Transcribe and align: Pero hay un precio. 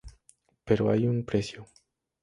Pero 0.65 0.89
hay 0.89 1.05
un 1.05 1.23
precio. 1.25 1.67